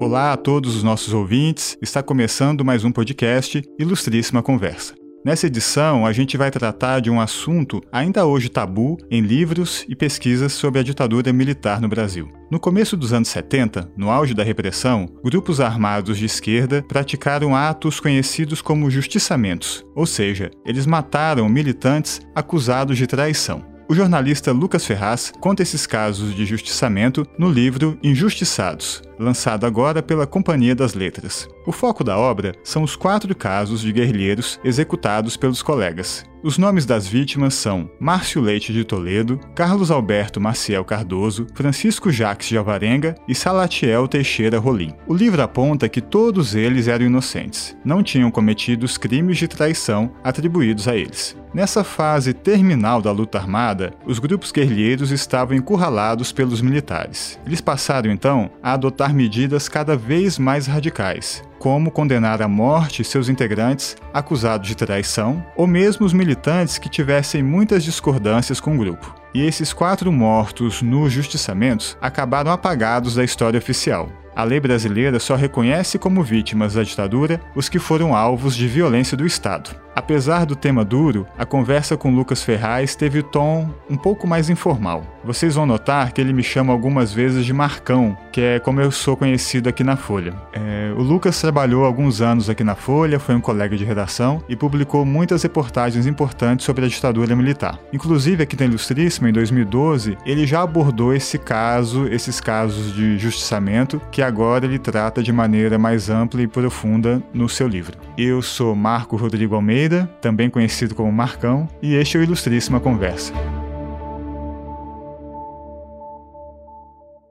[0.00, 4.94] Olá a todos os nossos ouvintes, está começando mais um podcast Ilustríssima Conversa.
[5.24, 9.96] Nessa edição, a gente vai tratar de um assunto ainda hoje tabu em livros e
[9.96, 12.28] pesquisas sobre a ditadura militar no Brasil.
[12.50, 17.98] No começo dos anos 70, no auge da repressão, grupos armados de esquerda praticaram atos
[17.98, 23.73] conhecidos como justiçamentos, ou seja, eles mataram militantes acusados de traição.
[23.86, 30.26] O jornalista Lucas Ferraz conta esses casos de justiçamento no livro Injustiçados, lançado agora pela
[30.26, 31.46] Companhia das Letras.
[31.66, 36.24] O foco da obra são os quatro casos de guerrilheiros executados pelos colegas.
[36.44, 42.50] Os nomes das vítimas são Márcio Leite de Toledo, Carlos Alberto Maciel Cardoso, Francisco Jacques
[42.50, 44.92] de Alvarenga e Salatiel Teixeira Rolim.
[45.06, 50.12] O livro aponta que todos eles eram inocentes, não tinham cometido os crimes de traição
[50.22, 51.34] atribuídos a eles.
[51.54, 57.40] Nessa fase terminal da luta armada, os grupos guerrilheiros estavam encurralados pelos militares.
[57.46, 63.30] Eles passaram então a adotar medidas cada vez mais radicais, como condenar à morte seus
[63.30, 69.14] integrantes acusados de traição, ou mesmo os militantes que tivessem muitas discordâncias com o grupo.
[69.32, 74.10] E esses quatro mortos nos justiçamentos acabaram apagados da história oficial.
[74.36, 79.16] A lei brasileira só reconhece como vítimas da ditadura os que foram alvos de violência
[79.16, 79.83] do Estado.
[79.94, 85.04] Apesar do tema duro, a conversa com Lucas Ferraz teve tom um pouco mais informal.
[85.24, 88.90] Vocês vão notar que ele me chama algumas vezes de Marcão, que é como eu
[88.90, 90.34] sou conhecido aqui na Folha.
[90.52, 94.56] É, o Lucas trabalhou alguns anos aqui na Folha, foi um colega de redação e
[94.56, 97.78] publicou muitas reportagens importantes sobre a ditadura militar.
[97.92, 104.00] Inclusive, aqui na Ilustríssima, em 2012, ele já abordou esse caso, esses casos de justiçamento,
[104.10, 107.96] que agora ele trata de maneira mais ampla e profunda no seu livro.
[108.18, 109.83] Eu sou Marco Rodrigo Almeida,
[110.20, 113.32] também conhecido como Marcão, e este é o Ilustríssima Conversa.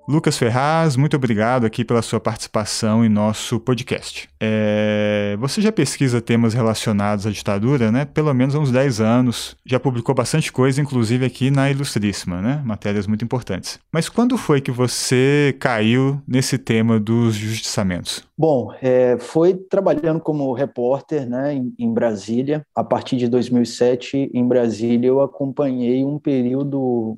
[0.07, 4.32] Lucas Ferraz, muito obrigado aqui pela sua participação em nosso podcast.
[4.45, 8.03] É, você já pesquisa temas relacionados à ditadura, né?
[8.03, 9.55] Pelo menos há uns 10 anos.
[9.65, 12.61] Já publicou bastante coisa, inclusive aqui na Ilustríssima, né?
[12.65, 13.79] Matérias muito importantes.
[13.89, 18.23] Mas quando foi que você caiu nesse tema dos justiçamentos?
[18.37, 22.65] Bom, é, foi trabalhando como repórter né, em, em, Brasília.
[22.75, 27.17] A partir de 2007, em Brasília, eu acompanhei um período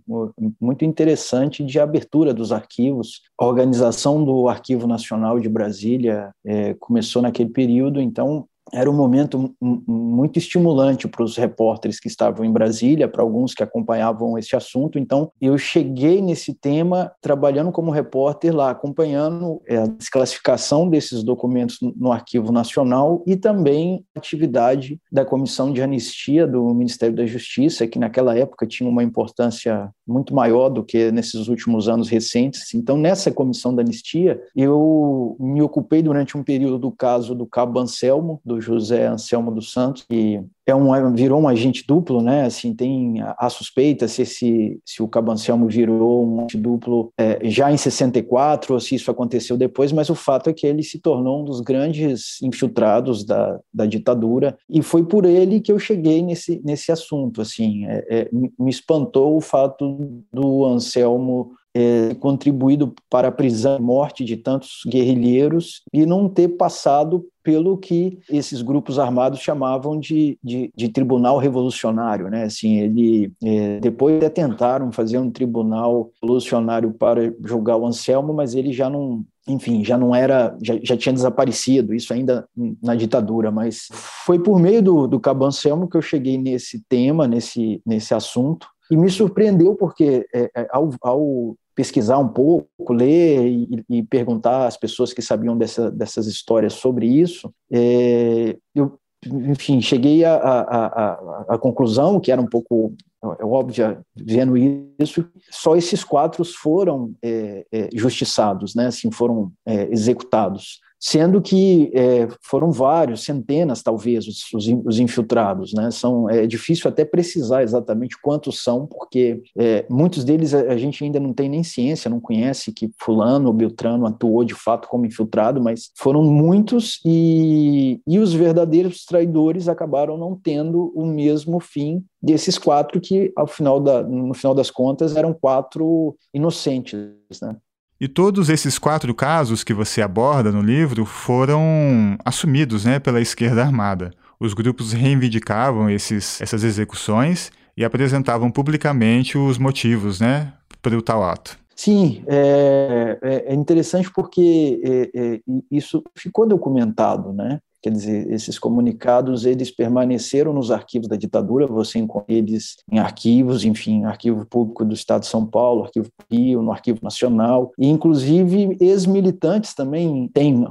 [0.59, 3.22] muito interessante de abertura dos arquivos.
[3.39, 9.53] A organização do Arquivo Nacional de Brasília é, começou naquele período, então era um momento
[9.61, 14.97] muito estimulante para os repórteres que estavam em Brasília, para alguns que acompanhavam esse assunto.
[14.97, 21.77] Então, eu cheguei nesse tema trabalhando como repórter lá, acompanhando é, a desclassificação desses documentos
[21.95, 27.87] no Arquivo Nacional e também a atividade da Comissão de Anistia do Ministério da Justiça,
[27.87, 32.73] que naquela época tinha uma importância muito maior do que nesses últimos anos recentes.
[32.73, 37.79] Então, nessa Comissão da Anistia, eu me ocupei durante um período do caso do Cabo
[37.79, 42.45] Anselmo, do José Anselmo dos Santos, que é um, virou um agente duplo, né?
[42.45, 47.11] Assim, tem a, a suspeita se, esse, se o Cabo Anselmo virou um agente duplo
[47.17, 50.81] é, já em 64 ou se isso aconteceu depois, mas o fato é que ele
[50.81, 55.77] se tornou um dos grandes infiltrados da, da ditadura e foi por ele que eu
[55.77, 62.93] cheguei nesse, nesse assunto, assim, é, é, me espantou o fato do Anselmo é, contribuído
[63.09, 68.61] para a prisão e morte de tantos guerrilheiros e não ter passado pelo que esses
[68.63, 72.45] grupos armados chamavam de, de, de tribunal revolucionário, né?
[72.45, 78.55] Assim, ele é, depois até tentaram fazer um tribunal revolucionário para julgar o Anselmo, mas
[78.55, 82.47] ele já não, enfim, já não era, já, já tinha desaparecido, isso ainda
[82.81, 83.89] na ditadura, mas
[84.25, 88.67] foi por meio do, do Cabo Anselmo que eu cheguei nesse tema, nesse, nesse assunto,
[88.89, 94.65] e me surpreendeu porque é, é ao, ao pesquisar um pouco, ler e, e, perguntar
[94.65, 102.19] às pessoas que sabiam dessa, dessas histórias sobre isso, é, eu, enfim, cheguei à conclusão,
[102.19, 102.93] que era um pouco
[103.39, 108.87] é óbvio, vendo isso, só esses quatro foram é, é, justiçados, né?
[108.87, 114.43] assim, foram é, executados sendo que é, foram vários, centenas talvez, os,
[114.84, 115.72] os, infiltrados.
[115.72, 115.91] Né?
[115.91, 121.03] São, é difícil até precisar exatamente quantos são, porque é, muitos deles a, a, gente
[121.03, 125.05] ainda não tem nem ciência, não conhece que fulano ou Beltrano atuou de fato como
[125.05, 132.03] infiltrado, mas foram muitos e, e os verdadeiros traidores acabaram não tendo o mesmo fim
[132.19, 136.97] desses quatro que, ao final da, no final das contas, eram quatro inocentes.
[137.40, 137.55] Né?
[137.99, 143.61] E todos esses quatro casos que você aborda no livro foram assumidos né, pela esquerda
[143.63, 144.11] armada.
[144.37, 150.51] Os grupos reivindicavam esses, essas execuções e apresentavam publicamente os motivos, né,
[150.81, 151.57] para o tal ato.
[151.75, 157.59] Sim, é, é, é interessante porque é, é, isso ficou documentado, né?
[157.85, 163.64] Quer dizer, esses comunicados, eles permaneceram nos arquivos da ditadura, você encontra eles em arquivos,
[163.64, 168.76] enfim, arquivo público do Estado de São Paulo, arquivo Rio, no arquivo nacional, e inclusive
[168.82, 170.67] ex-militantes também têm,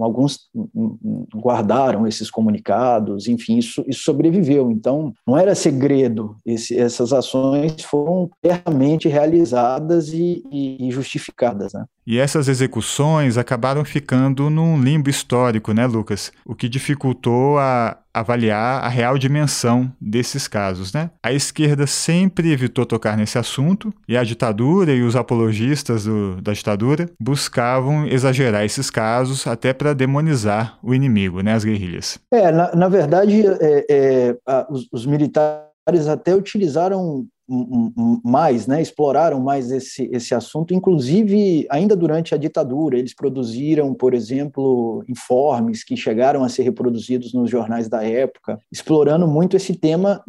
[0.00, 0.48] alguns
[1.34, 4.70] guardaram esses comunicados, enfim, isso, isso sobreviveu.
[4.70, 11.84] Então, não era segredo, esse, essas ações foram realmente realizadas e, e, e justificadas, né?
[12.06, 16.30] E essas execuções acabaram ficando num limbo histórico, né, Lucas?
[16.44, 21.10] O que dificultou a avaliar a real dimensão desses casos, né?
[21.22, 26.52] A esquerda sempre evitou tocar nesse assunto e a ditadura e os apologistas do, da
[26.52, 32.18] ditadura buscavam exagerar esses casos até para demonizar o inimigo, né, as guerrilhas.
[32.32, 34.36] É, na, na verdade, é, é,
[34.70, 37.26] os, os militares até utilizaram
[38.24, 44.14] mais, né, exploraram mais esse, esse assunto, inclusive ainda durante a ditadura, eles produziram, por
[44.14, 50.22] exemplo, informes que chegaram a ser reproduzidos nos jornais da época, explorando muito esse tema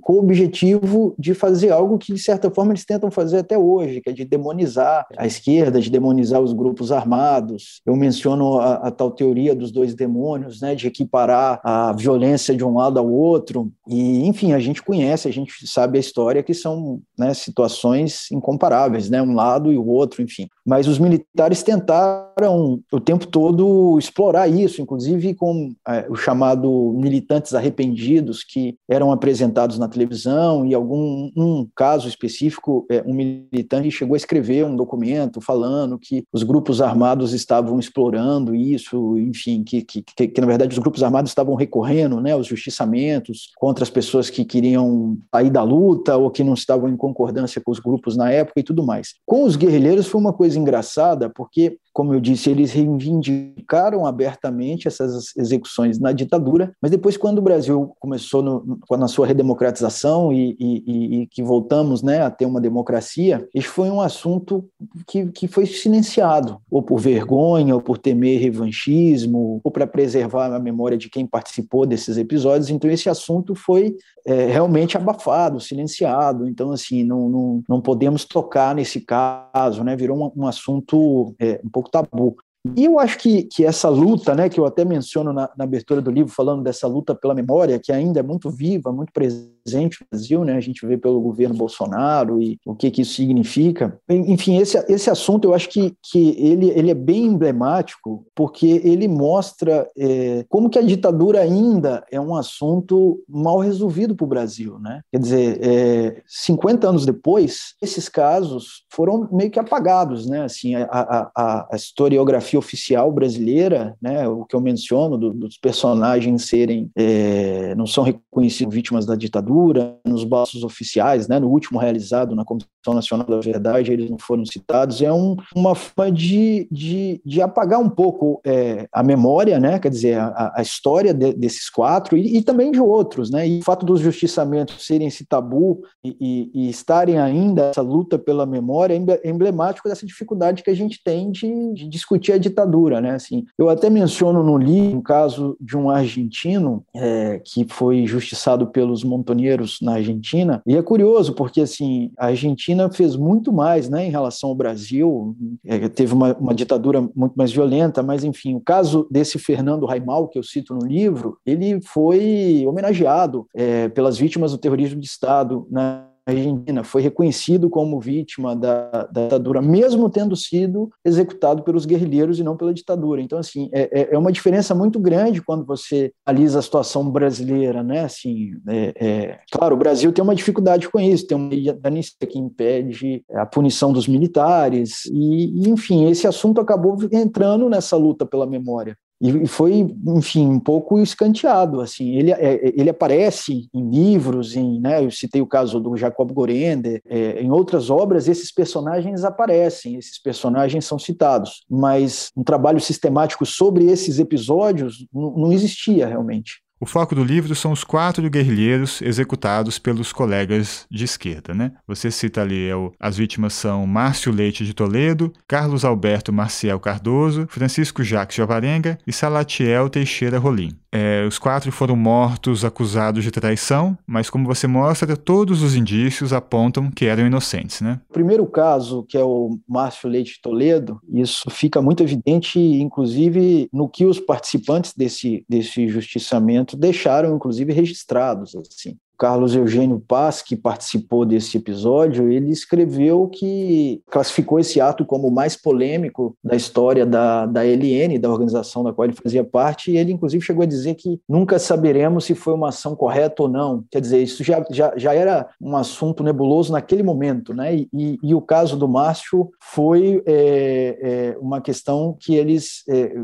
[0.00, 4.00] com o objetivo de fazer algo que, de certa forma, eles tentam fazer até hoje,
[4.00, 7.80] que é de demonizar a esquerda, de demonizar os grupos armados.
[7.84, 12.64] Eu menciono a, a tal teoria dos dois demônios, né, de equiparar a violência de
[12.64, 16.54] um lado ao outro, e, enfim, a gente conhece, a gente sabe a história que
[16.54, 20.48] são né, situações incomparáveis, né, um lado e o outro, enfim.
[20.64, 27.54] Mas os militares tentaram o tempo todo explorar isso, inclusive com é, o chamado militantes
[27.54, 34.14] arrependidos que eram apresentados na televisão e algum um caso específico, é, um militante chegou
[34.14, 40.02] a escrever um documento falando que os grupos armados estavam explorando isso, enfim, que, que,
[40.02, 44.30] que, que na verdade os grupos armados estavam recorrendo, né, aos justiçamentos contra as pessoas
[44.30, 48.30] que queriam sair da luta ou que não estavam em concordância com os grupos na
[48.30, 49.14] época e tudo mais.
[49.24, 55.34] Com os guerrilheiros foi uma coisa engraçada, porque como eu disse, eles reivindicaram abertamente essas
[55.34, 61.22] execuções na ditadura, mas depois, quando o Brasil começou no, na sua redemocratização e, e,
[61.22, 64.68] e, que voltamos né, a ter uma democracia, isso foi um assunto
[65.06, 70.60] que, que foi silenciado, ou por vergonha, ou por temer revanchismo, ou para preservar a
[70.60, 72.68] memória de quem participou desses episódios.
[72.68, 73.96] Então, esse assunto foi
[74.26, 76.46] é, realmente abafado, silenciado.
[76.46, 79.96] Então, assim, não, não, não podemos tocar nesse caso, né?
[79.96, 82.36] virou um, um assunto é, um pouco tabu.
[82.74, 86.00] E eu acho que, que essa luta, né, que eu até menciono na, na, abertura
[86.00, 90.06] do livro, falando dessa luta pela memória, que ainda é muito viva, muito presente no
[90.10, 93.98] Brasil, né, a gente vê pelo governo Bolsonaro e o que, que isso significa.
[94.08, 99.08] Enfim, esse, esse assunto eu acho que, que ele, ele é bem emblemático, porque ele
[99.08, 104.78] mostra é, como que a ditadura ainda é um assunto mal resolvido para o Brasil.
[104.78, 105.00] Né?
[105.10, 110.26] Quer dizer, é, 50 anos depois, esses casos foram meio que apagados.
[110.26, 110.42] Né?
[110.42, 116.46] Assim, a, a, a historiografia oficial brasileira, né, o que eu menciono do, dos personagens
[116.46, 122.34] serem é, não são reconhecidos vítimas da ditadura, nos baços oficiais, né, no último realizado
[122.34, 127.20] na Comissão Nacional da Verdade, eles não foram citados, é um, uma forma de, de,
[127.24, 131.68] de apagar um pouco é, a memória, né, quer dizer, a, a história de, desses
[131.68, 135.82] quatro e, e, também de outros, né, e o fato dos justiçamentos serem esse tabu
[136.04, 140.74] e, e, e estarem ainda essa luta pela memória é emblemático dessa dificuldade que a
[140.74, 143.12] gente tem de, de discutir a ditadura, né?
[143.12, 148.66] Assim, eu até menciono no livro um caso de um argentino é, que foi justiçado
[148.68, 154.06] pelos montoneiros na Argentina, e é curioso porque assim a Argentina fez muito mais, né,
[154.06, 158.60] em relação ao Brasil, é, teve uma, uma, ditadura muito mais violenta, mas enfim, o
[158.60, 164.52] caso desse Fernando Raimal que eu cito no livro, ele foi homenageado é, pelas vítimas
[164.52, 170.34] do terrorismo de Estado na Argentina foi reconhecido como vítima da, da, ditadura, mesmo tendo
[170.34, 173.22] sido executado pelos guerrilheiros e não pela ditadura.
[173.22, 177.82] Então, assim, é, é, é uma diferença muito grande quando você analisa a situação brasileira,
[177.82, 178.00] né?
[178.00, 181.50] Assim, é, é, claro, o Brasil tem uma dificuldade com isso, tem uma
[181.84, 188.26] anistia que impede a punição dos militares e, enfim, esse assunto acabou entrando nessa luta
[188.26, 194.54] pela memória e foi, enfim, um pouco escanteado, assim, ele, é, ele aparece em livros,
[194.54, 199.24] em, né, eu citei o caso do Jacob Gorender, é, em outras obras esses personagens
[199.24, 206.65] aparecem, esses personagens são citados, mas um trabalho sistemático sobre esses episódios não existia realmente.
[206.78, 211.54] O foco do livro são os quatro guerrilheiros executados pelos colegas de esquerda.
[211.54, 211.72] Né?
[211.86, 217.46] Você cita ali, é as vítimas são Márcio Leite de Toledo, Carlos Alberto Marcial Cardoso,
[217.48, 220.76] Francisco Jacques Javarenga e Salatiel Teixeira Rolim.
[220.96, 226.32] É, os quatro foram mortos acusados de traição, mas como você mostra, todos os indícios
[226.32, 228.00] apontam que eram inocentes, né?
[228.08, 233.90] O primeiro caso, que é o Márcio Leite Toledo, isso fica muito evidente, inclusive, no
[233.90, 238.54] que os participantes desse, desse justiçamento deixaram, inclusive, registrados.
[238.56, 238.96] Assim.
[239.18, 245.32] Carlos Eugênio Paz, que participou desse episódio, ele escreveu que classificou esse ato como o
[245.32, 249.96] mais polêmico da história da, da LN, da organização da qual ele fazia parte, e
[249.96, 253.84] ele inclusive chegou a dizer que nunca saberemos se foi uma ação correta ou não.
[253.90, 257.74] Quer dizer, isso já, já, já era um assunto nebuloso naquele momento, né?
[257.74, 263.14] E, e, e o caso do Márcio foi é, é, uma questão que eles, é,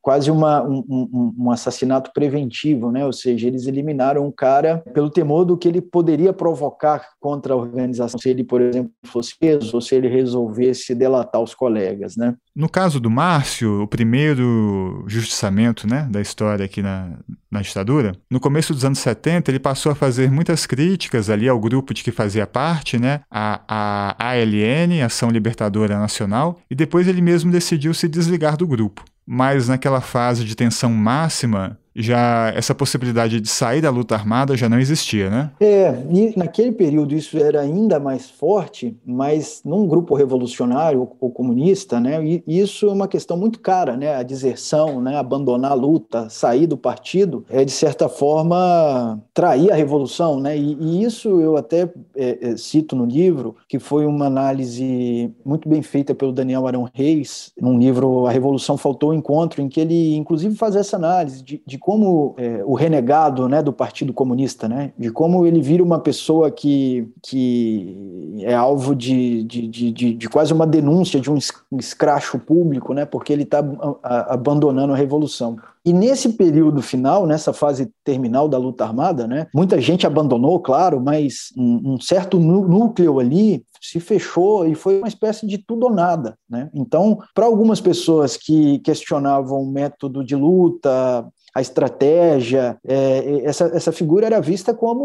[0.00, 3.04] quase uma, um, um, um assassinato preventivo, né?
[3.04, 7.56] Ou seja, eles eliminaram o cara pelo temor do que ele poderia provocar contra a
[7.56, 12.34] organização se ele, por exemplo, fosse preso ou se ele resolvesse delatar os colegas, né?
[12.54, 17.18] No caso do Márcio, o primeiro justiçamento né, da história aqui na,
[17.50, 21.58] na ditadura, no começo dos anos 70 ele passou a fazer muitas críticas ali ao
[21.58, 27.22] grupo de que fazia parte, né, a, a ALN, Ação Libertadora Nacional, e depois ele
[27.22, 29.04] mesmo decidiu se desligar do grupo.
[29.26, 34.68] Mas naquela fase de tensão máxima, já essa possibilidade de sair da luta armada já
[34.68, 35.50] não existia, né?
[35.60, 42.00] É, e naquele período isso era ainda mais forte, mas num grupo revolucionário ou comunista,
[42.00, 46.28] né, e isso é uma questão muito cara, né, a deserção, né, abandonar a luta,
[46.28, 51.56] sair do partido, é de certa forma trair a revolução, né, e, e isso eu
[51.56, 56.66] até é, é, cito no livro, que foi uma análise muito bem feita pelo Daniel
[56.66, 60.96] Arão Reis, num livro A Revolução Faltou o Encontro, em que ele inclusive faz essa
[60.96, 65.60] análise de, de como é, o renegado né, do Partido Comunista, né, de como ele
[65.60, 71.28] vira uma pessoa que, que é alvo de, de, de, de quase uma denúncia de
[71.28, 71.36] um
[71.76, 73.58] escracho público, né, porque ele está
[74.02, 75.56] abandonando a revolução.
[75.84, 81.00] E nesse período final, nessa fase terminal da luta armada, né, muita gente abandonou, claro,
[81.00, 85.92] mas um, um certo núcleo ali se fechou e foi uma espécie de tudo ou
[85.92, 86.38] nada.
[86.48, 86.70] Né?
[86.72, 92.78] Então, para algumas pessoas que questionavam o método de luta, a estratégia.
[92.86, 95.04] É, essa, essa figura era vista como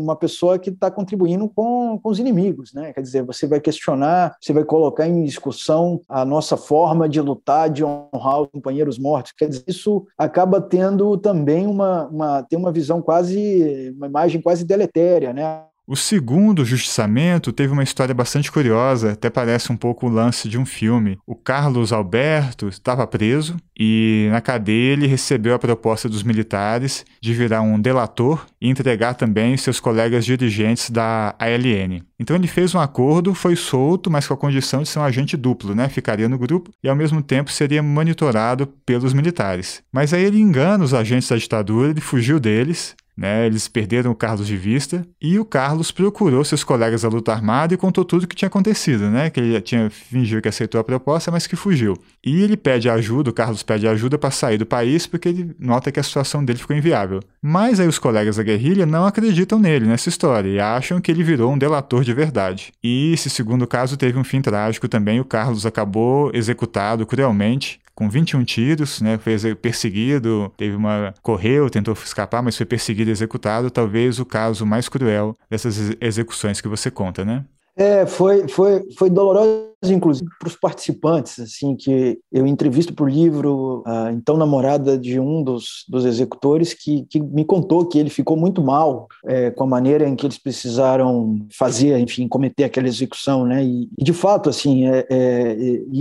[0.00, 2.92] uma pessoa que está contribuindo com, com os inimigos, né?
[2.92, 7.70] Quer dizer, você vai questionar, você vai colocar em discussão a nossa forma de lutar,
[7.70, 9.32] de honrar os companheiros mortos.
[9.32, 14.64] Quer dizer, isso acaba tendo também uma, uma, tem uma visão quase, uma imagem quase
[14.64, 15.64] deletéria, né?
[15.84, 20.56] O segundo justiçamento teve uma história bastante curiosa, até parece um pouco o lance de
[20.56, 21.18] um filme.
[21.26, 27.34] O Carlos Alberto estava preso e na cadeia ele recebeu a proposta dos militares de
[27.34, 32.00] virar um delator e entregar também seus colegas dirigentes da ALN.
[32.18, 35.36] Então ele fez um acordo, foi solto, mas com a condição de ser um agente
[35.36, 35.88] duplo, né?
[35.88, 39.82] Ficaria no grupo e ao mesmo tempo seria monitorado pelos militares.
[39.92, 44.14] Mas aí ele engana os agentes da ditadura, ele fugiu deles né, eles perderam o
[44.14, 48.24] Carlos de vista e o Carlos procurou seus colegas da luta armada e contou tudo
[48.24, 51.56] o que tinha acontecido, né, que ele tinha fingido que aceitou a proposta, mas que
[51.56, 51.96] fugiu.
[52.24, 55.92] E ele pede ajuda, o Carlos pede ajuda para sair do país porque ele nota
[55.92, 57.20] que a situação dele ficou inviável.
[57.40, 61.22] Mas aí os colegas da guerrilha não acreditam nele nessa história e acham que ele
[61.22, 62.72] virou um delator de verdade.
[62.82, 68.08] E esse segundo caso teve um fim trágico também, o Carlos acabou executado cruelmente com
[68.08, 73.70] 21 tiros, né, foi perseguido, teve uma correu, tentou escapar, mas foi perseguido e executado,
[73.70, 77.44] talvez o caso mais cruel dessas execuções que você conta, né?
[77.76, 83.82] É, foi, foi, foi doloroso inclusive para os participantes, assim, que eu entrevisto por livro
[83.86, 88.36] a então namorada de um dos, dos executores que, que me contou que ele ficou
[88.36, 93.44] muito mal é, com a maneira em que eles precisaram fazer, enfim, cometer aquela execução,
[93.44, 93.64] né?
[93.64, 95.56] E, e de fato, assim, é, é,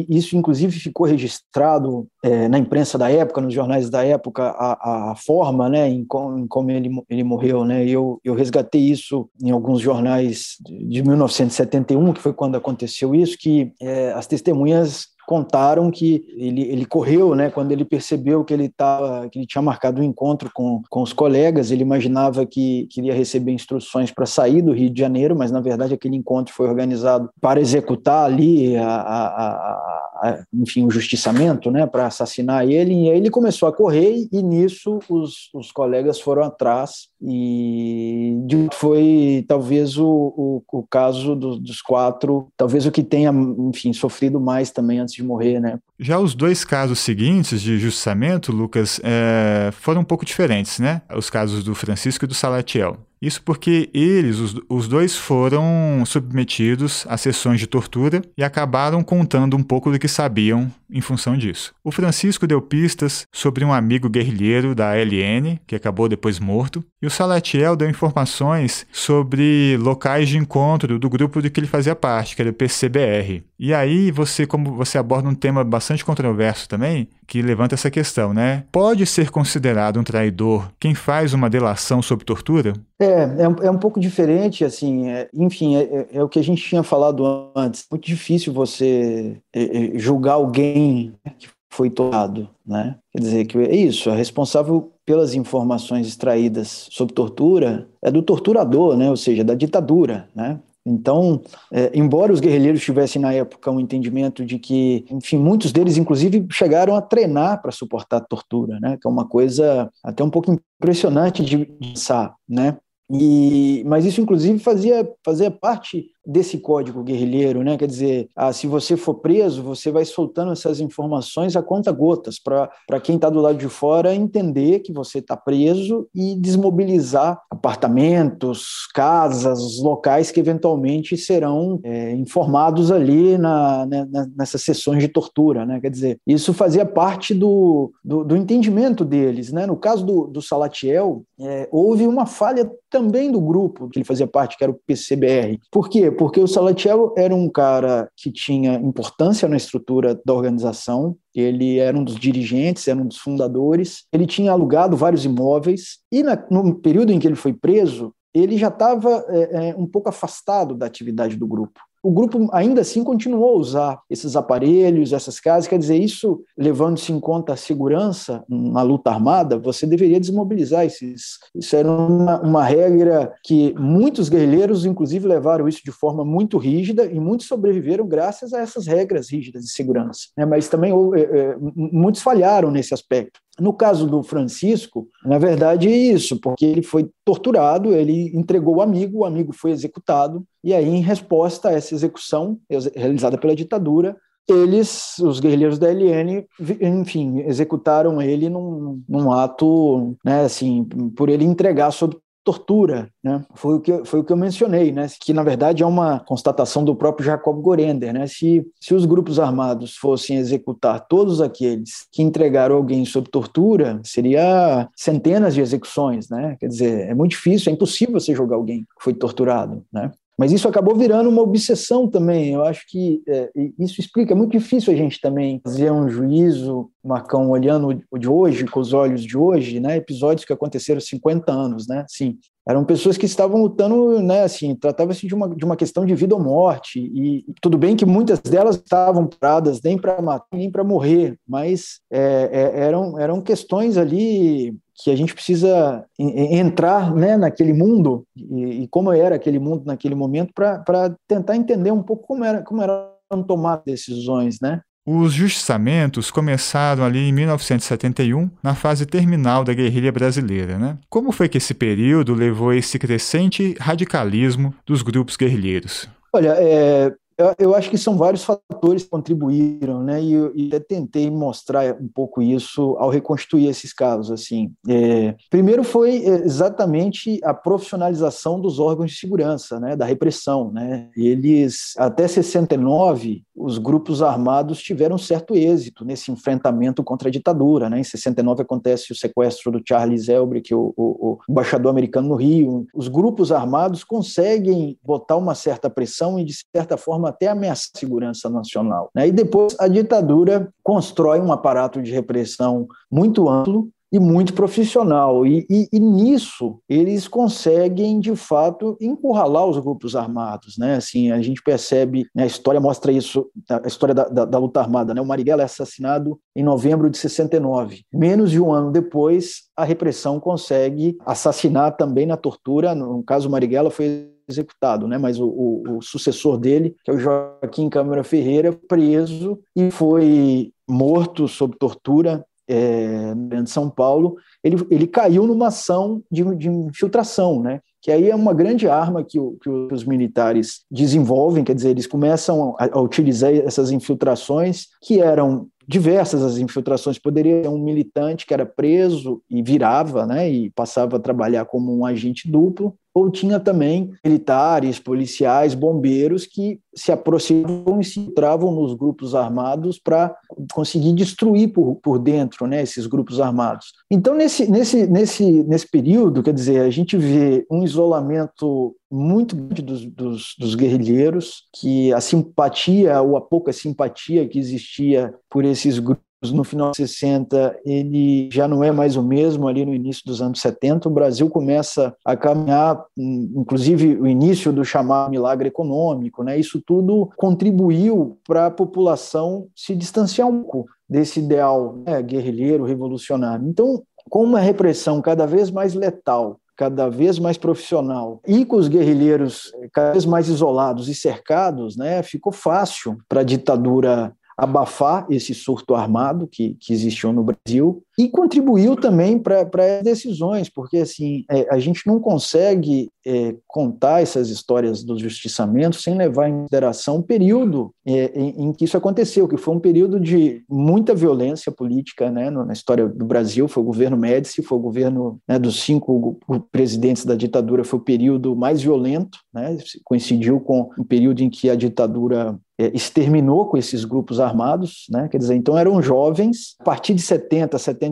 [0.10, 5.16] isso inclusive ficou registrado é, na imprensa da época, nos jornais da época, a, a
[5.16, 7.88] forma, né, em, com, em como ele, ele morreu, né?
[7.88, 13.71] Eu, eu resgatei isso em alguns jornais de 1971, que foi quando aconteceu isso, que
[13.80, 19.30] é, as testemunhas contaram que ele, ele correu, né, quando ele percebeu que ele tava,
[19.30, 23.52] que ele tinha marcado um encontro com, com os colegas, ele imaginava que queria receber
[23.52, 27.62] instruções para sair do Rio de Janeiro, mas na verdade aquele encontro foi organizado para
[27.62, 30.11] executar ali a, a, a,
[30.54, 35.00] enfim, o justiçamento, né, para assassinar ele, e aí ele começou a correr e nisso
[35.10, 38.38] os, os colegas foram atrás e
[38.74, 44.40] foi talvez o, o, o caso do, dos quatro, talvez o que tenha, enfim, sofrido
[44.40, 45.80] mais também antes de morrer, né?
[46.04, 51.04] Já os dois casos seguintes de justamento, Lucas, é, foram um pouco diferentes, né?
[51.16, 52.98] Os casos do Francisco e do Salatiel.
[53.22, 59.56] Isso porque eles, os, os, dois, foram submetidos a sessões de tortura e acabaram contando
[59.56, 61.72] um pouco do que sabiam em função disso.
[61.84, 67.06] O Francisco deu pistas sobre um amigo guerrilheiro da LN, que acabou depois morto, e
[67.06, 72.36] o Salatiel deu informações sobre locais de encontro do grupo de que ele fazia parte,
[72.36, 73.44] que era o PCBR.
[73.60, 78.34] E aí você, como você aborda um tema bastante controverso também, que levanta essa questão,
[78.34, 78.64] né?
[78.72, 82.74] Pode ser considerado um traidor quem faz uma delação sob tortura?
[83.00, 86.40] É, é um, é um pouco diferente, assim, é, enfim, é, é, é, o que
[86.40, 87.86] a gente tinha falado antes.
[87.90, 92.98] Muito difícil você é, é, julgar alguém que foi torturado, né?
[93.12, 98.96] Quer dizer, que é isso, a responsável pelas informações extraídas sob tortura é do torturador,
[98.98, 99.10] né?
[99.10, 100.60] Ou seja, da ditadura, né?
[100.86, 105.98] Então, é, embora os guerrilheiros tivessem na época um entendimento de que, enfim, muitos deles
[105.98, 108.98] inclusive chegaram a treinar para suportar a tortura, né?
[109.00, 112.78] Que é uma coisa até um pouco impressionante de pensar, né?
[113.14, 117.78] E, mas isso, inclusive, fazia, fazia parte desse código guerrilheiro, né?
[117.78, 122.40] Quer dizer, ah, se você for preso, você vai soltando essas informações a conta gotas
[122.40, 128.88] para quem está do lado de fora entender que você está preso e desmobilizar apartamentos,
[128.94, 135.80] casas, locais que eventualmente serão é, informados ali na, né, nessas sessões de tortura, né?
[135.80, 139.66] Quer dizer, isso fazia parte do, do, do entendimento deles, né?
[139.66, 144.28] No caso do, do Salatiel, é, houve uma falha também do grupo que ele fazia
[144.28, 145.60] parte, que era o PCBR.
[145.72, 146.11] Por quê?
[146.12, 151.98] Porque o Salatiel era um cara que tinha importância na estrutura da organização, ele era
[151.98, 156.76] um dos dirigentes, era um dos fundadores, ele tinha alugado vários imóveis, e na, no
[156.76, 160.86] período em que ele foi preso, ele já estava é, é, um pouco afastado da
[160.86, 165.68] atividade do grupo o grupo ainda assim continuou a usar esses aparelhos, essas casas.
[165.68, 171.38] Quer dizer, isso levando-se em conta a segurança na luta armada, você deveria desmobilizar esses.
[171.54, 177.06] Isso era uma, uma regra que muitos guerrilheiros, inclusive, levaram isso de forma muito rígida
[177.06, 180.22] e muitos sobreviveram graças a essas regras rígidas de segurança.
[180.36, 180.46] Né?
[180.46, 183.40] Mas também é, é, muitos falharam nesse aspecto.
[183.60, 188.82] No caso do Francisco, na verdade é isso, porque ele foi torturado, ele entregou o
[188.82, 192.58] amigo, o amigo foi executado, e aí, em resposta a essa execução
[192.96, 194.16] realizada pela ditadura,
[194.48, 196.46] eles, os guerrilheiros da LN,
[196.82, 200.84] enfim, executaram ele num, num ato, né, assim,
[201.16, 203.46] por ele entregar sob tortura, né?
[203.54, 205.08] Foi o que foi o que eu mencionei, né?
[205.20, 208.28] Que na verdade é uma constatação do próprio Jacob Gorender, né?
[208.28, 214.90] Se se os grupos armados fossem executar todos aqueles que entregaram alguém sob tortura, seria
[214.96, 216.58] centenas de execuções, né?
[216.60, 220.12] Quer dizer, é muito difícil, é impossível você jogar alguém que foi torturado, né?
[220.38, 222.54] Mas isso acabou virando uma obsessão também.
[222.54, 224.34] Eu acho que é, isso explica.
[224.34, 228.80] É muito difícil a gente também fazer um juízo, Marcão, olhando o de hoje, com
[228.80, 229.98] os olhos de hoje, né?
[229.98, 232.06] Episódios que aconteceram há 50 anos, né?
[232.08, 234.44] Sim, eram pessoas que estavam lutando, né?
[234.44, 237.00] Assim, tratava-se de uma, de uma questão de vida ou morte.
[237.00, 242.00] E tudo bem que muitas delas estavam paradas nem para matar, nem para morrer, mas
[242.12, 248.84] é, é, eram, eram questões ali que a gente precisa entrar né, naquele mundo e,
[248.84, 252.82] e, como era aquele mundo naquele momento para tentar entender um pouco como era como
[252.82, 254.82] eram tomar decisões, né?
[255.06, 260.78] Os justiçamentos começaram ali em 1971, na fase terminal da guerrilha brasileira.
[260.78, 260.96] Né?
[261.10, 266.08] Como foi que esse período levou a esse crescente radicalismo dos grupos guerrilheiros?
[266.32, 267.12] Olha, é,
[267.58, 270.22] eu, acho que são vários fatores que contribuíram, né?
[270.22, 274.32] E eu, eu tentei mostrar um pouco isso ao reconstruir esses casos.
[274.32, 279.96] Assim, é, primeiro foi exatamente a profissionalização dos órgãos de segurança, né?
[279.96, 281.10] Da repressão, né?
[281.16, 288.00] Eles até 69 os grupos armados tiveram certo êxito nesse enfrentamento contra a ditadura, né?
[288.00, 292.86] Em 69 acontece o sequestro do Charles Elbrick, o, o, o embaixador americano no Rio.
[292.94, 298.00] Os grupos armados conseguem botar uma certa pressão e de certa forma até ameaçar a
[298.00, 299.10] segurança nacional.
[299.16, 299.28] Né?
[299.28, 305.46] E depois a ditadura constrói um aparato de repressão muito amplo e muito profissional.
[305.46, 310.78] E, e, e, nisso eles conseguem, de fato, encurralar os grupos armados.
[310.78, 310.96] Né?
[310.96, 314.82] Assim, a gente percebe, né, a história mostra isso, a história da, da, da, luta
[314.82, 315.14] armada.
[315.14, 315.22] Né?
[315.22, 318.04] O Marighella é assassinado em novembro de 69.
[318.14, 322.94] Menos de um ano depois, a repressão consegue assassinar também na tortura.
[322.94, 325.18] No caso, o Marighella foi executado, né?
[325.18, 330.74] mas o, o, o, sucessor dele, que é o Joaquim Câmara Ferreira, preso e foi
[330.88, 334.38] morto sob tortura é, de São Paulo.
[334.64, 337.82] Ele, ele caiu numa ação de, de infiltração, né?
[338.02, 342.08] que aí é uma grande arma que, o, que, os militares desenvolvem, quer dizer, eles
[342.08, 347.20] começam a, a, utilizar essas infiltrações que eram diversas as infiltrações.
[347.20, 351.96] Poderia ser um militante que era preso e virava, né, e passava a trabalhar como
[351.96, 358.72] um agente duplo, ou tinha também militares, policiais, bombeiros que se aproximavam e se entravam
[358.72, 360.36] nos grupos armados para
[360.74, 363.88] conseguir destruir por, por dentro né, esses grupos armados.
[364.10, 369.82] Então, nesse, nesse, nesse, nesse período, quer dizer, a gente vê um isolamento muito grande
[369.82, 376.00] dos, dos, dos guerrilheiros, que a simpatia ou a pouca simpatia que existia por esses
[376.00, 380.24] grupos no final de 60 ele já não é mais o mesmo ali no início
[380.26, 386.44] dos anos 70 o Brasil começa a caminhar inclusive o início do chamado milagre econômico
[386.44, 386.58] né?
[386.58, 393.68] Isso tudo contribuiu para a população se distanciar um pouco desse ideal né, guerrilheiro revolucionário.
[393.68, 398.88] Então com uma repressão cada vez mais letal cada vez mais profissional e com os
[398.88, 405.56] guerrilheiros cada vez mais isolados e cercados, né, ficou fácil para a ditadura abafar esse
[405.56, 411.44] surto armado que, que existiu no Brasil e contribuiu também para as decisões, porque assim
[411.50, 417.18] é, a gente não consegue é, contar essas histórias dos justiçamentos sem levar em consideração
[417.18, 421.72] o período é, em, em, que isso aconteceu, que foi um período de muita violência
[421.72, 425.82] política né, na história do Brasil, foi o governo Médici, foi o governo né, dos
[425.82, 426.40] cinco
[426.72, 431.70] presidentes da ditadura, foi o período mais violento, né, coincidiu com o período em que
[431.70, 435.28] a ditadura é, exterminou com esses grupos armados, né?
[435.30, 438.11] quer dizer, então eram jovens, a partir de 70, 70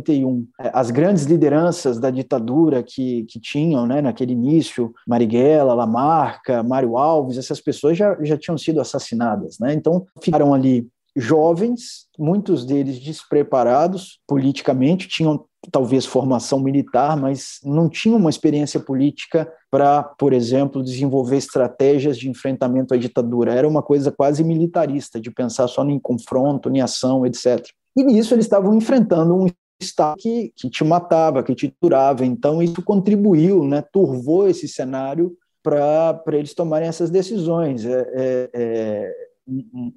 [0.60, 6.98] é, as grandes lideranças da ditadura que, que tinham né, naquele início, Marighella, Lamarca, Mário
[6.98, 9.58] Alves, essas pessoas já, já tinham sido assassinadas.
[9.60, 9.74] Né?
[9.74, 18.18] Então, ficaram ali jovens, muitos deles despreparados politicamente, tinham talvez formação militar, mas não tinham
[18.18, 23.54] uma experiência política para, por exemplo, desenvolver estratégias de enfrentamento à ditadura.
[23.54, 27.68] Era uma coisa quase militarista, de pensar só em confronto, em ação, etc.
[27.96, 29.48] E nisso eles estavam enfrentando um
[29.80, 32.26] Estado que, que te matava, que te torturava.
[32.26, 37.86] Então, isso contribuiu, né, turvou esse cenário para eles tomarem essas decisões.
[37.86, 39.29] É, é, é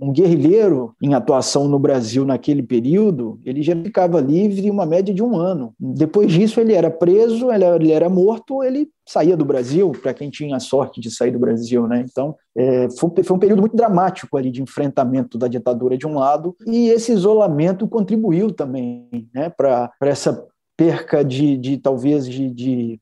[0.00, 5.22] um, guerrilheiro em atuação no Brasil naquele período, ele já ficava livre uma média de
[5.22, 5.74] um ano.
[5.78, 10.56] Depois disso, ele era preso, ele era, morto, ele saía do Brasil, para quem tinha
[10.56, 12.04] a sorte de sair do Brasil, né?
[12.08, 16.14] Então, é, foi, foi, um período muito dramático ali de enfrentamento da ditadura de um
[16.14, 23.00] lado, e esse isolamento contribuiu também, né, para essa perca de, de talvez de, de,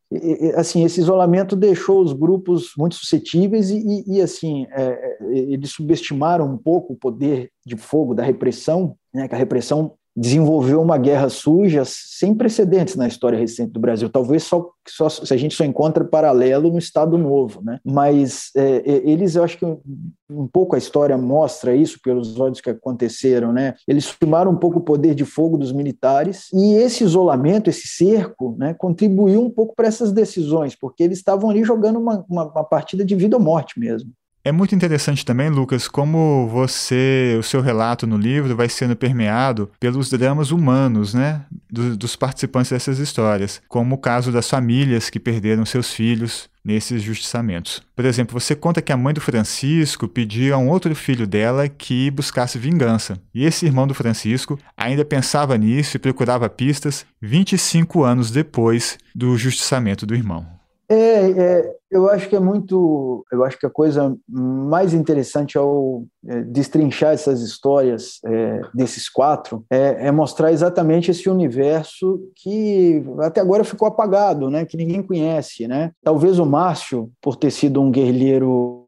[0.57, 6.47] assim esse isolamento deixou os grupos muito suscetíveis e, e, assim é, é, eles subestimaram
[6.47, 11.31] um pouco o poder de fogo da repressão né, que a repressão desenvolveu uma guerra
[11.31, 14.11] suja sem precedentes na história recente do Brasil.
[14.11, 17.81] Talvez só, só se a gente só encontra paralelo no Estado Novo, né?
[17.83, 22.61] Mas é, é eles, eu acho que um pouco a história mostra isso pelos olhos
[22.61, 23.75] que aconteceram, né?
[23.89, 28.55] Eles sumaram um pouco o poder de fogo dos militares e esse isolamento, esse cerco,
[28.59, 32.65] né, contribuiu um pouco para essas decisões, porque eles estavam ali jogando uma, uma, uma
[32.65, 34.11] partida de vida ou morte mesmo.
[34.43, 39.71] É muito interessante também, Lucas, como você, o seu relato no livro vai sendo permeado
[39.79, 45.21] pelos dramas humanos, né, do, dos participantes dessas histórias, como o caso das famílias que
[45.21, 47.83] perderam seus filhos nesses justiçamentos.
[47.95, 51.69] Por exemplo, você conta que a mãe do Francisco pediu a um outro filho dela
[51.69, 53.21] que buscasse vingança.
[53.35, 59.37] E esse irmão do Francisco ainda pensava nisso e procurava pistas 25 anos depois do
[59.37, 60.60] justiçamento do irmão.
[60.91, 63.25] É, é, eu acho que é muito.
[63.31, 69.65] Eu acho que a coisa mais interessante ao é, destrinchar essas histórias é, desses quatro
[69.71, 74.65] é, é, mostrar exatamente esse universo que até agora ficou apagado, né?
[74.65, 75.93] Que ninguém conhece, né?
[76.03, 78.80] Talvez o Márcio, por ter sido um guerrilheiro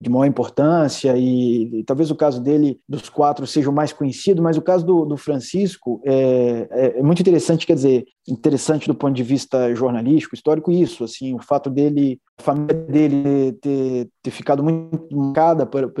[0.00, 4.42] de maior importância e, e, talvez o caso dele dos quatro seja o mais conhecido,
[4.42, 8.94] mas o caso do, do Francisco é, é, é, muito interessante, quer dizer, interessante do
[8.94, 14.30] ponto de vista jornalístico, histórico, isso, assim, o fato dele, a família dele ter, ter
[14.30, 15.92] ficado muito marcada pelo,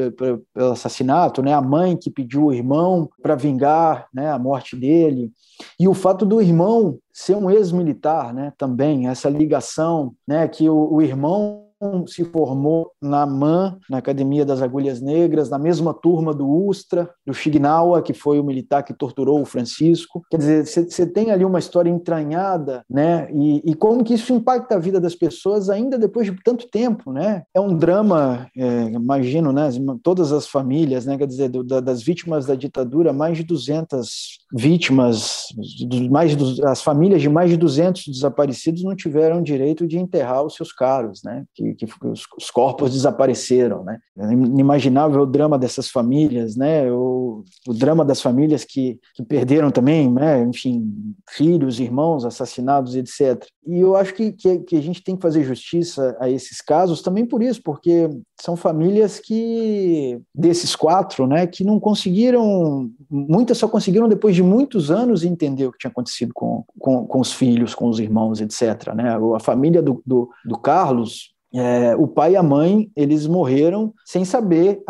[0.72, 5.30] assassinato, né, a mãe que pediu o irmão para vingar, né, a morte dele,
[5.78, 10.94] e o fato do irmão ser um ex-militar, né, também, essa ligação, né, que o,
[10.94, 11.69] o irmão
[12.06, 17.32] se formou na MAN, na Academia das Agulhas Negras, na mesma turma do Ustra, do
[17.32, 20.22] Chignawa, que foi o militar que torturou o Francisco.
[20.30, 23.28] Quer dizer, você tem ali uma história entranhada, né?
[23.32, 27.12] E, e, como que isso impacta a vida das pessoas ainda depois de tanto tempo,
[27.12, 27.44] né?
[27.54, 29.68] É um drama, é, imagino, né?
[30.02, 31.16] Todas as famílias, né?
[31.16, 35.46] Quer dizer, do, da, das vítimas da ditadura, mais de 200 vítimas,
[36.10, 40.72] mais as famílias de mais de 200 desaparecidos não tiveram direito de enterrar os seus
[40.72, 41.44] caros, né?
[41.54, 43.98] Que que, os, os, corpos desapareceram, né?
[44.16, 46.90] Inimaginável o drama dessas famílias, né?
[46.90, 50.42] O, o drama das famílias que, que perderam também, né?
[50.42, 50.92] Enfim,
[51.28, 53.44] filhos, irmãos assassinados, etc.
[53.66, 57.02] E eu acho que, que, que a gente tem que fazer justiça a esses casos
[57.02, 58.08] também por isso, porque
[58.40, 61.46] são famílias que desses quatro, né?
[61.46, 66.32] Que não conseguiram, muitas só conseguiram depois de muitos anos entender o que tinha acontecido
[66.34, 68.94] com, com, com os filhos, com os irmãos, etc.
[68.94, 69.16] Né?
[69.34, 74.24] A família do, do, do Carlos, é, o pai e a mãe, eles morreram sem
[74.24, 74.82] saber,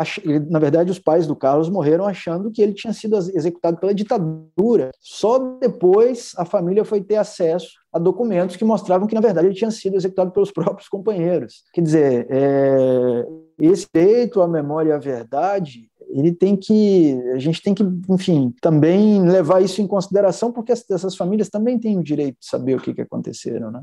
[0.49, 4.91] na verdade os pais do Carlos morreram achando que ele tinha sido executado pela ditadura.
[4.99, 9.55] Só depois a família foi ter acesso a documentos que mostravam que na verdade ele
[9.55, 11.63] tinha sido executado pelos próprios companheiros.
[11.73, 13.25] Quer dizer, é,
[13.59, 18.53] esse direito à memória e à verdade ele tem que, a gente tem que, enfim,
[18.61, 22.81] também levar isso em consideração, porque essas famílias também têm o direito de saber o
[22.81, 23.81] que, que aconteceram, né?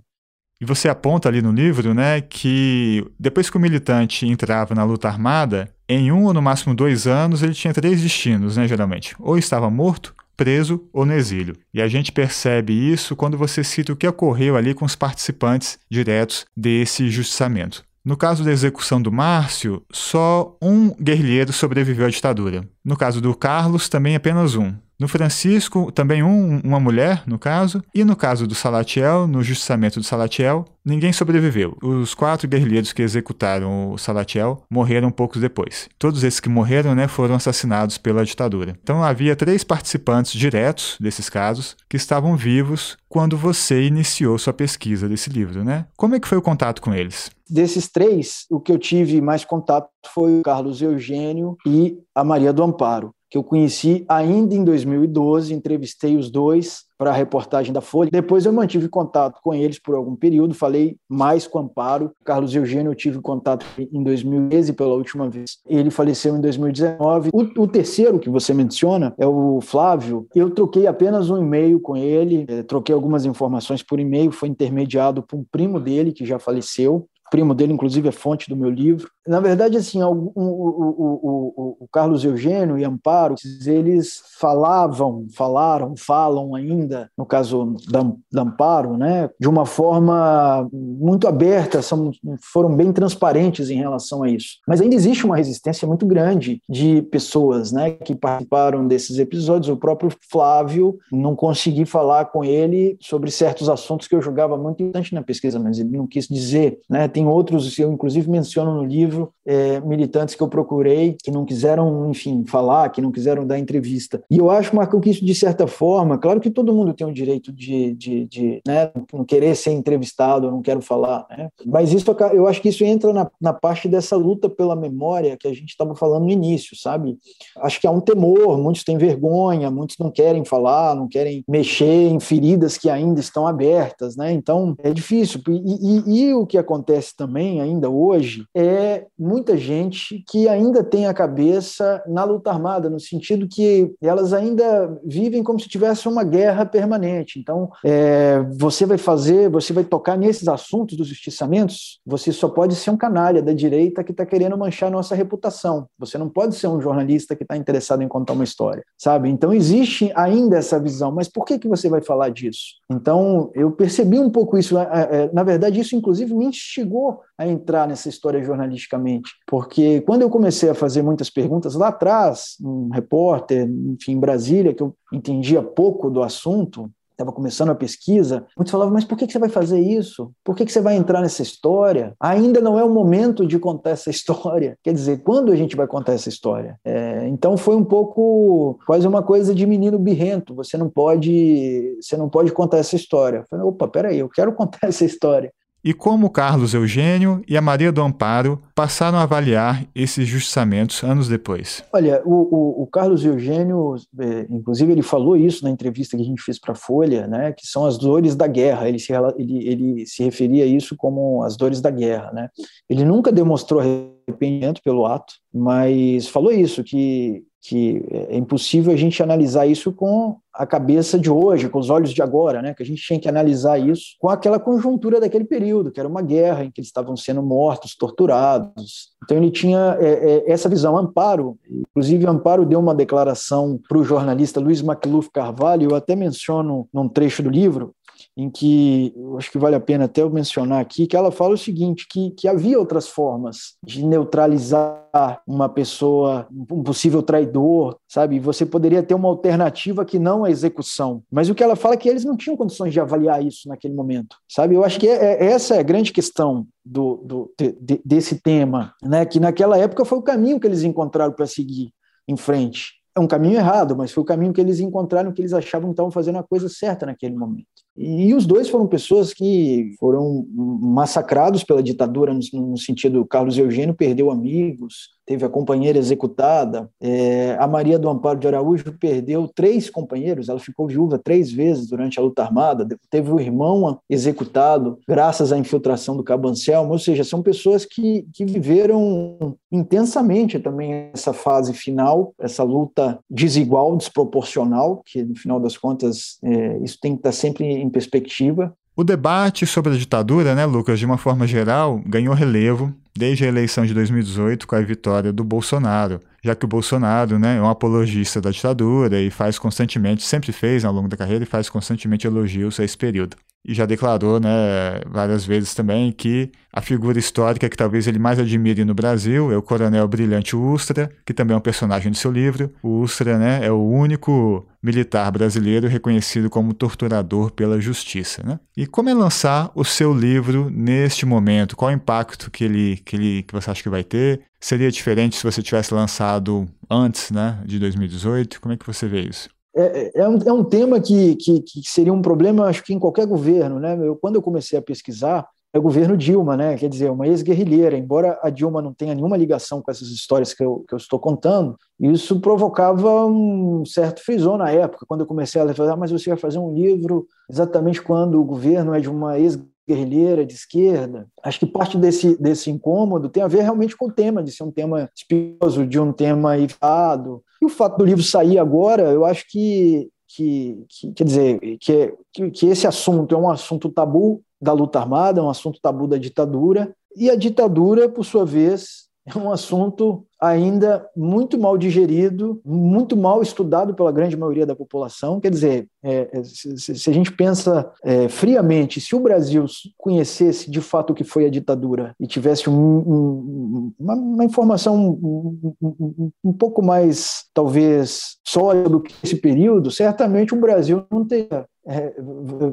[0.60, 5.06] E você aponta ali no livro, né, que depois que o militante entrava na luta
[5.06, 9.14] armada, em um ou no máximo dois anos ele tinha três destinos, né, geralmente.
[9.20, 11.56] Ou estava morto, preso ou no exílio.
[11.72, 15.78] E a gente percebe isso quando você cita o que ocorreu ali com os participantes
[15.90, 17.84] diretos desse justiçamento.
[18.04, 22.66] No caso da execução do Márcio, só um guerrilheiro sobreviveu à ditadura.
[22.84, 24.72] No caso do Carlos, também apenas um.
[24.98, 27.82] No Francisco, também um, uma mulher, no caso.
[27.94, 31.76] E no caso do Salatiel, no justiçamento do Salatiel, ninguém sobreviveu.
[31.80, 35.88] Os quatro guerrilheiros que executaram o Salatiel morreram poucos depois.
[35.98, 38.76] Todos esses que morreram né, foram assassinados pela ditadura.
[38.82, 45.08] Então havia três participantes diretos desses casos que estavam vivos quando você iniciou sua pesquisa
[45.08, 45.86] desse livro, né?
[45.96, 47.30] Como é que foi o contato com eles?
[47.48, 52.52] Desses três, o que eu tive mais contato foi o Carlos Eugênio e a Maria
[52.52, 57.80] do Amparo que eu conheci ainda em 2012, entrevistei os dois para a reportagem da
[57.80, 58.10] Folha.
[58.10, 62.10] Depois eu mantive contato com eles por algum período, falei mais com Amparo.
[62.24, 65.58] Carlos Eugênio eu tive contato em 2013 pela última vez.
[65.66, 67.30] Ele faleceu em 2019.
[67.32, 70.26] O, o terceiro que você menciona é o Flávio.
[70.34, 75.22] Eu troquei apenas um e-mail com ele, é, troquei algumas informações por e-mail, foi intermediado
[75.22, 79.08] por um primo dele que já faleceu primo dele, inclusive, é fonte do meu livro.
[79.26, 83.34] Na verdade, assim, o, o, o, o, Carlos Eugênio e Amparo,
[83.66, 91.28] eles falavam, falaram, falam ainda, no caso da, da Amparo, né, de uma forma muito
[91.28, 92.10] aberta, são,
[92.40, 94.58] foram bem transparentes em relação a isso.
[94.66, 99.68] Mas ainda existe uma resistência muito grande de pessoas né, que participaram desses episódios.
[99.68, 104.82] O próprio Flávio, não consegui falar com ele sobre certos assuntos que eu julgava muito
[104.82, 106.80] importante na pesquisa, mas ele não quis dizer.
[106.88, 111.44] Né, tem outros, eu inclusive menciono no livro, é, militantes que eu procurei, que não
[111.44, 114.22] quiseram, enfim, falar, que não quiseram dar entrevista.
[114.30, 117.12] E eu acho, Marco, que isso, de certa forma, claro que todo mundo tem o
[117.12, 121.48] direito de, de, de né, não querer ser entrevistado, não quero falar, né?
[121.66, 125.48] mas isso, eu acho que isso entra na, na parte dessa luta pela memória que
[125.48, 127.18] a gente estava falando no início, sabe?
[127.56, 132.08] Acho que há um temor, muitos têm vergonha, muitos não querem falar, não querem mexer
[132.08, 134.32] em feridas que ainda estão abertas, né?
[134.32, 135.40] Então, é difícil.
[135.48, 140.82] E, e, e o que acontece acontece também ainda hoje é muita gente que ainda
[140.82, 146.08] tem a cabeça na luta armada, no sentido que elas ainda vivem como se tivesse
[146.08, 147.38] uma guerra permanente.
[147.38, 152.74] Então, é, você vai fazer, você vai tocar nesses assuntos dos justiçamentos, você só pode
[152.74, 155.86] ser um canalha da direita que está querendo manchar nossa reputação.
[155.98, 159.28] Você não pode ser um jornalista que está interessado em contar uma história, sabe?
[159.28, 162.76] Então, existe ainda essa visão, mas por que, que você vai falar disso?
[162.90, 164.76] Então, eu percebi um pouco isso.
[164.78, 166.97] É, é, na verdade, isso inclusive me instigou
[167.36, 172.56] a entrar nessa história jornalisticamente, porque quando eu comecei a fazer muitas perguntas lá atrás,
[172.60, 178.46] um repórter, enfim, em Brasília, que eu entendia pouco do assunto, estava começando a pesquisa,
[178.56, 180.30] muitos falavam, mas por que você vai fazer isso?
[180.44, 182.14] Por que você vai entrar nessa história?
[182.20, 184.78] Ainda não é o momento de contar essa história.
[184.84, 186.78] Quer dizer, quando a gente vai contar essa história?
[186.84, 190.54] É, então foi um pouco quase uma coisa de menino birrento.
[190.54, 193.38] Você não pode, você não pode contar essa história.
[193.38, 197.62] Eu falei, opa, peraí, eu quero contar essa história e como Carlos Eugênio e a
[197.62, 201.84] Maria do Amparo passaram a avaliar esses justiçamentos anos depois.
[201.92, 206.26] Olha, o, o, o Carlos Eugênio, é, inclusive, ele falou isso na entrevista que a
[206.26, 208.88] gente fez para a Folha, né, que são as dores da guerra.
[208.88, 212.32] Ele se, ele, ele se referia a isso como as dores da guerra.
[212.32, 212.48] Né?
[212.88, 219.22] Ele nunca demonstrou arrependimento pelo ato, mas falou isso, que que é impossível a gente
[219.22, 222.74] analisar isso com a cabeça de hoje, com os olhos de agora, né?
[222.74, 226.20] Que a gente tinha que analisar isso com aquela conjuntura daquele período, que era uma
[226.20, 229.10] guerra em que eles estavam sendo mortos, torturados.
[229.22, 230.98] Então ele tinha é, é, essa visão.
[230.98, 236.88] Amparo, inclusive Amparo deu uma declaração para o jornalista Luiz Macluf Carvalho, eu até menciono
[236.92, 237.94] num trecho do livro,
[238.38, 241.58] em que acho que vale a pena até eu mencionar aqui, que ela fala o
[241.58, 248.38] seguinte, que, que havia outras formas de neutralizar uma pessoa, um possível traidor, sabe?
[248.38, 251.20] Você poderia ter uma alternativa que não a execução.
[251.28, 253.94] Mas o que ela fala é que eles não tinham condições de avaliar isso naquele
[253.94, 254.76] momento, sabe?
[254.76, 258.94] Eu acho que é, é, essa é a grande questão do, do de, desse tema,
[259.02, 259.26] né?
[259.26, 261.90] Que naquela época foi o caminho que eles encontraram para seguir
[262.28, 262.98] em frente.
[263.16, 265.94] É um caminho errado, mas foi o caminho que eles encontraram que eles achavam que
[265.94, 267.66] estavam fazendo a coisa certa naquele momento.
[267.98, 274.30] E os dois foram pessoas que foram massacrados pela ditadura, no, sentido, Carlos Eugênio perdeu
[274.30, 276.88] amigos, teve a companheira executada.
[277.00, 281.88] É, a Maria do Amparo de Araújo perdeu três companheiros, ela ficou viúva três vezes
[281.88, 282.88] durante a luta armada.
[283.10, 286.92] Teve o irmão executado graças à infiltração do Cabo Anselmo.
[286.92, 293.96] Ou seja, são pessoas que, que viveram intensamente também essa fase final, essa luta desigual,
[293.96, 298.74] desproporcional, que no final das contas é, isso tem que estar sempre em perspectiva.
[298.96, 303.48] O debate sobre a ditadura, né, Lucas, de uma forma geral, ganhou relevo desde a
[303.48, 307.68] eleição de 2018 com a vitória do Bolsonaro, já que o Bolsonaro né, é um
[307.68, 312.26] apologista da ditadura e faz constantemente, sempre fez ao longo da carreira, e faz constantemente
[312.26, 313.36] elogios a esse período
[313.68, 318.38] e já declarou né, várias vezes também que a figura histórica que talvez ele mais
[318.38, 322.32] admire no Brasil é o Coronel Brilhante Ustra, que também é um personagem do seu
[322.32, 322.72] livro.
[322.82, 328.42] O Ustra né, é o único militar brasileiro reconhecido como torturador pela justiça.
[328.42, 328.58] Né?
[328.74, 331.76] E como é lançar o seu livro neste momento?
[331.76, 334.40] Qual o impacto que, ele, que, ele, que você acha que vai ter?
[334.58, 338.62] Seria diferente se você tivesse lançado antes né, de 2018?
[338.62, 339.50] Como é que você vê isso?
[339.76, 342.98] É, é, um, é um tema que, que, que, seria um problema, acho que em
[342.98, 343.78] qualquer governo.
[343.78, 343.96] Né?
[344.00, 346.76] Eu, quando eu comecei a pesquisar, é o governo Dilma, né?
[346.76, 347.96] quer dizer, uma ex-guerrilheira.
[347.96, 351.18] Embora a Dilma não tenha nenhuma ligação com essas histórias que eu, que eu estou
[351.18, 356.10] contando, isso provocava um certo frisão na época, quando eu comecei a falar, ah, mas
[356.10, 360.52] você vai fazer um livro exatamente quando o governo é de uma ex guerrilheira de
[360.52, 361.26] esquerda.
[361.42, 364.62] Acho que parte desse, desse incômodo tem a ver realmente com o tema, de ser
[364.62, 367.42] um tema espinhoso, de um tema evitado.
[367.62, 372.14] E o fato do livro sair agora, eu acho que, que, que quer dizer, que,
[372.32, 376.06] que, que esse assunto é um assunto tabu da luta armada, é um assunto tabu
[376.06, 382.60] da ditadura, e a ditadura, por sua vez, é um assunto ainda muito mal digerido,
[382.64, 385.40] muito mal estudado pela grande maioria da população.
[385.40, 389.64] Quer dizer, é, é se, se, a gente pensa é, friamente, se o Brasil
[389.96, 394.96] conhecesse de fato o que foi a ditadura e tivesse um, um, uma, uma, informação
[394.96, 401.66] um, um, pouco mais, talvez, sólida do que esse período, certamente o Brasil não teria
[401.88, 402.14] é,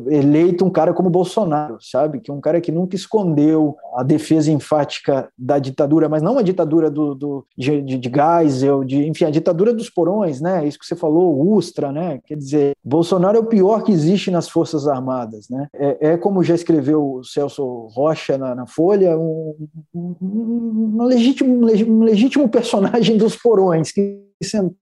[0.10, 2.20] eleito um cara como Bolsonaro, sabe?
[2.20, 6.42] Que é um cara que nunca escondeu a defesa enfática da ditadura, mas não a
[6.42, 10.68] ditadura do, do de, de, de Geisel, de, enfim, a ditadura dos porões, né?
[10.68, 12.20] Isso que você falou, Ustra, né?
[12.26, 15.68] Quer dizer, Bolsonaro é o pior que existe nas Forças Armadas, né?
[15.74, 19.56] É, é como já escreveu o Celso Rocha na, na Folha, um,
[19.94, 24.76] um, um, legítimo, um legítimo personagem dos porões que sentou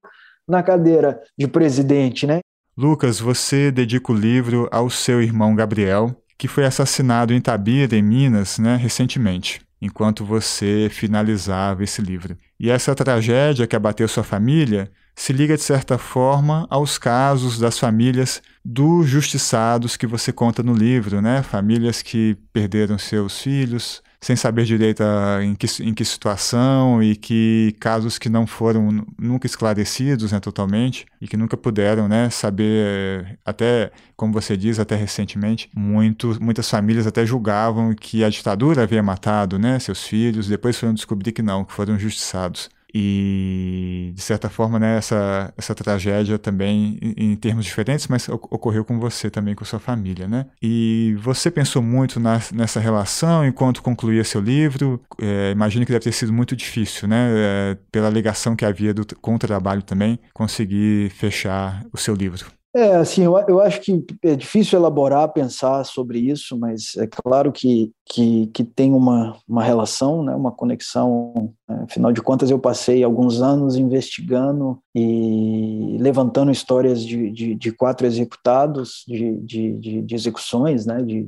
[0.46, 2.40] na cadeira de presidente, né?
[2.76, 8.02] Lucas, você dedica o livro ao seu irmão Gabriel, que foi assassinado em Tabira, em
[8.02, 12.38] Minas, né, recentemente, enquanto você finalizava esse livro.
[12.58, 17.78] E essa tragédia que abateu sua família se liga, de certa forma, aos casos das
[17.78, 21.42] famílias dos justiçados que você conta no livro, né?
[21.42, 27.14] Famílias que perderam seus filhos, sem saber direito a, em, que, em que situação e
[27.14, 33.38] que casos que não foram nunca esclarecidos né, totalmente e que nunca puderam né, saber,
[33.44, 39.02] até, como você diz, até recentemente, muito, muitas famílias até julgavam que a ditadura havia
[39.02, 42.70] matado né, seus filhos, depois foram descobrir que não, que foram justiçados.
[42.94, 48.84] E, de certa forma, né, essa, essa tragédia também, em, em, termos diferentes, mas ocorreu
[48.84, 50.46] com você também, com sua família, né?
[50.62, 55.00] E você pensou muito na, nessa relação enquanto concluía seu livro?
[55.20, 57.30] É, imagino que deve ter sido muito difícil, né?
[57.34, 62.46] É, pela ligação que havia do, com o trabalho também, conseguir fechar o seu livro.
[62.76, 67.52] É, assim, eu, eu acho que é difícil elaborar, pensar sobre isso, mas é claro
[67.52, 71.54] que, que, que tem uma, uma relação, né, uma conexão.
[71.68, 77.72] Né, afinal de contas, eu passei alguns anos investigando e levantando histórias de, de, de
[77.72, 81.24] quatro executados, de, de, de, execuções, né, de,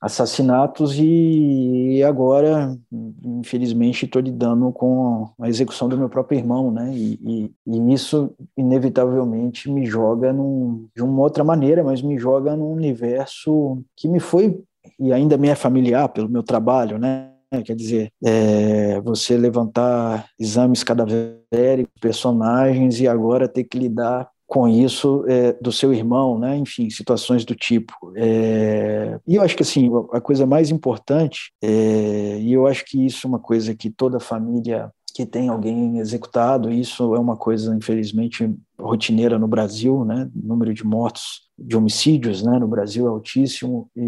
[0.00, 2.76] assassinatos, e agora,
[3.24, 8.34] infelizmente, estou lidando com a execução do meu próprio irmão, né, e, e, e isso,
[8.56, 14.18] inevitavelmente, me joga num de uma outra maneira, mas me joga num universo que me
[14.18, 14.60] foi
[14.98, 17.31] e ainda me é familiar pelo meu trabalho, né?
[17.60, 25.24] Quer dizer, é, você levantar exames cadavéricos, personagens e agora ter que lidar com isso
[25.28, 26.56] é, do seu irmão, né?
[26.58, 27.94] Enfim, situações do tipo.
[28.14, 33.06] É, e eu acho que assim a coisa mais importante é, e eu acho que
[33.06, 37.74] isso é uma coisa que toda família que tem alguém executado, isso é uma coisa
[37.74, 40.30] infelizmente rotineira no Brasil, né?
[40.34, 44.02] O número de mortos de homicídios, né, no Brasil é altíssimo e,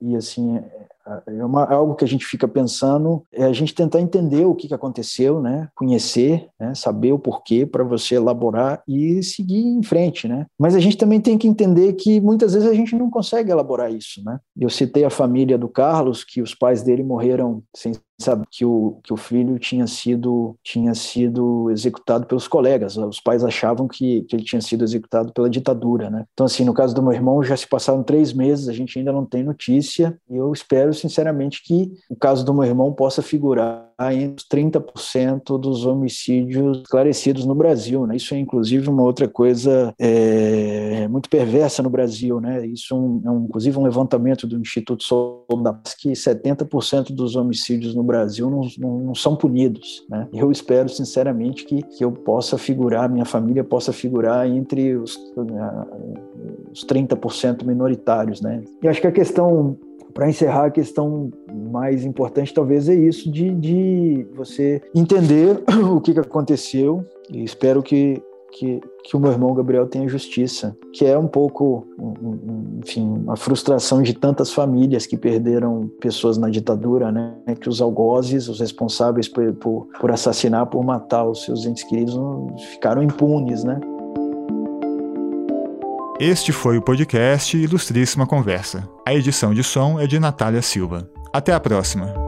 [0.00, 3.74] e, e assim é, é uma, algo que a gente fica pensando, é a gente
[3.74, 5.68] tentar entender o que, que aconteceu, né?
[5.74, 6.74] conhecer, né?
[6.74, 10.26] saber o porquê para você elaborar e seguir em frente.
[10.26, 10.46] Né?
[10.58, 13.92] Mas a gente também tem que entender que muitas vezes a gente não consegue elaborar
[13.92, 14.22] isso.
[14.24, 14.38] Né?
[14.58, 19.00] Eu citei a família do Carlos, que os pais dele morreram sem sabe que o,
[19.02, 24.36] que o filho tinha sido tinha sido executado pelos colegas os pais achavam que, que
[24.36, 26.24] ele tinha sido executado pela ditadura né?
[26.32, 29.12] Então assim no caso do meu irmão já se passaram três meses a gente ainda
[29.12, 33.92] não tem notícia e eu espero sinceramente que o caso do meu irmão possa figurar
[34.12, 39.94] entre os 30% dos homicídios esclarecidos no Brasil né isso é inclusive uma outra coisa
[39.98, 44.58] é, muito perversa no Brasil né isso é, um, é um, inclusive um levantamento do
[44.58, 50.04] Instituto Soldas que 70% dos homicídios no Brasil não, não, não são punidos.
[50.08, 50.28] Né?
[50.32, 55.18] Eu espero, sinceramente, que, que eu possa figurar, minha família possa figurar entre os,
[56.72, 58.40] os 30% minoritários.
[58.40, 58.62] Né?
[58.82, 59.76] E acho que a questão
[60.14, 65.60] para encerrar, a questão mais importante talvez é isso de, de você entender
[65.92, 68.22] o que, que aconteceu e espero que
[68.54, 71.86] que, que o meu irmão Gabriel tenha justiça, que é um pouco,
[72.78, 77.34] enfim, a frustração de tantas famílias que perderam pessoas na ditadura, né?
[77.60, 82.16] Que os algozes, os responsáveis por, por, por assassinar, por matar os seus entes queridos,
[82.72, 83.80] ficaram impunes, né?
[86.20, 88.88] Este foi o podcast Ilustríssima Conversa.
[89.04, 91.10] A edição de som é de Natália Silva.
[91.32, 92.23] Até a próxima!